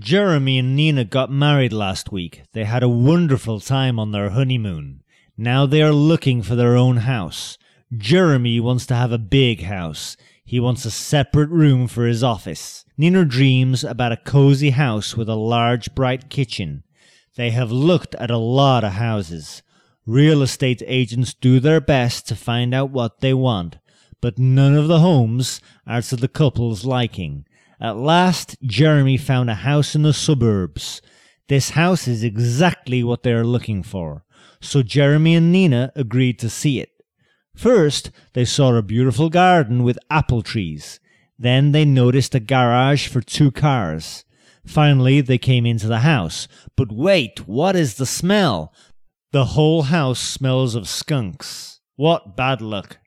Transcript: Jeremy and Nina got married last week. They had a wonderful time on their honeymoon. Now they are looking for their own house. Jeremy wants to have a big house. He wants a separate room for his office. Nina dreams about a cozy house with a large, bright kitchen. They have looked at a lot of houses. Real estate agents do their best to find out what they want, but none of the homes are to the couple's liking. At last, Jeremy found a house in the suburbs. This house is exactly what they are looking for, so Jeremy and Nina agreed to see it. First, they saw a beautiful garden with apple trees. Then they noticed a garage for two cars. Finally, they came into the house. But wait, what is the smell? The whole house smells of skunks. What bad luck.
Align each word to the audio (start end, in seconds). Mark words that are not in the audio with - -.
Jeremy 0.00 0.58
and 0.58 0.74
Nina 0.74 1.04
got 1.04 1.30
married 1.30 1.74
last 1.74 2.10
week. 2.10 2.42
They 2.54 2.64
had 2.64 2.82
a 2.82 2.88
wonderful 2.88 3.60
time 3.60 3.98
on 3.98 4.12
their 4.12 4.30
honeymoon. 4.30 5.02
Now 5.36 5.66
they 5.66 5.82
are 5.82 5.92
looking 5.92 6.40
for 6.40 6.54
their 6.54 6.74
own 6.74 6.98
house. 6.98 7.58
Jeremy 7.94 8.60
wants 8.60 8.86
to 8.86 8.94
have 8.94 9.12
a 9.12 9.18
big 9.18 9.64
house. 9.64 10.16
He 10.42 10.58
wants 10.58 10.86
a 10.86 10.90
separate 10.90 11.50
room 11.50 11.86
for 11.86 12.06
his 12.06 12.24
office. 12.24 12.86
Nina 12.96 13.26
dreams 13.26 13.84
about 13.84 14.12
a 14.12 14.16
cozy 14.16 14.70
house 14.70 15.18
with 15.18 15.28
a 15.28 15.34
large, 15.34 15.94
bright 15.94 16.30
kitchen. 16.30 16.82
They 17.36 17.50
have 17.50 17.70
looked 17.70 18.14
at 18.14 18.30
a 18.30 18.38
lot 18.38 18.84
of 18.84 18.92
houses. 18.92 19.62
Real 20.06 20.40
estate 20.40 20.82
agents 20.86 21.34
do 21.34 21.60
their 21.60 21.80
best 21.80 22.26
to 22.28 22.34
find 22.34 22.72
out 22.72 22.90
what 22.90 23.20
they 23.20 23.34
want, 23.34 23.76
but 24.22 24.38
none 24.38 24.74
of 24.74 24.88
the 24.88 25.00
homes 25.00 25.60
are 25.86 26.00
to 26.00 26.16
the 26.16 26.26
couple's 26.26 26.86
liking. 26.86 27.44
At 27.80 27.96
last, 27.96 28.56
Jeremy 28.62 29.16
found 29.16 29.48
a 29.48 29.54
house 29.54 29.94
in 29.94 30.02
the 30.02 30.12
suburbs. 30.12 31.00
This 31.48 31.70
house 31.70 32.06
is 32.06 32.22
exactly 32.22 33.02
what 33.02 33.22
they 33.22 33.32
are 33.32 33.44
looking 33.44 33.82
for, 33.82 34.24
so 34.60 34.82
Jeremy 34.82 35.34
and 35.34 35.50
Nina 35.50 35.90
agreed 35.96 36.38
to 36.40 36.50
see 36.50 36.78
it. 36.78 36.90
First, 37.56 38.10
they 38.34 38.44
saw 38.44 38.74
a 38.74 38.82
beautiful 38.82 39.30
garden 39.30 39.82
with 39.82 39.98
apple 40.10 40.42
trees. 40.42 41.00
Then 41.38 41.72
they 41.72 41.86
noticed 41.86 42.34
a 42.34 42.40
garage 42.40 43.08
for 43.08 43.22
two 43.22 43.50
cars. 43.50 44.24
Finally, 44.66 45.22
they 45.22 45.38
came 45.38 45.64
into 45.64 45.88
the 45.88 46.00
house. 46.00 46.48
But 46.76 46.92
wait, 46.92 47.48
what 47.48 47.74
is 47.76 47.94
the 47.94 48.06
smell? 48.06 48.74
The 49.32 49.46
whole 49.46 49.84
house 49.84 50.20
smells 50.20 50.74
of 50.74 50.86
skunks. 50.86 51.80
What 51.96 52.36
bad 52.36 52.60
luck. 52.60 52.98